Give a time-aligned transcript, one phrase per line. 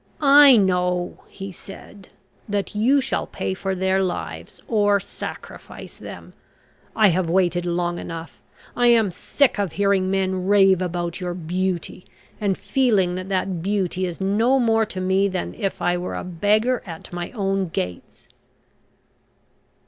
[0.19, 2.09] "I know," he said,
[2.49, 6.33] "that you shall pay for their lives, or sacrifice them.
[6.95, 8.41] I have waited long enough.
[8.75, 12.03] I am sick of hearing men rave about your beauty,
[12.41, 16.23] and feeling that that beauty is no more to me than if I were a
[16.23, 18.27] beggar at my own gates."